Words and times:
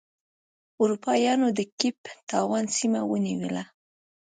اروپا 0.81 1.13
یانو 1.25 1.47
د 1.57 1.61
کیپ 1.79 1.97
ټاون 2.29 2.63
سیمه 2.77 3.01
ونیوله. 3.05 3.63